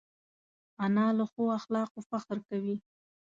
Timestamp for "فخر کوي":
2.09-2.75